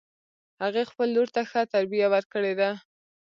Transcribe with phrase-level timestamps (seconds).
[0.63, 2.69] هغې خپل لور ته ښه تربیه ورکړې ده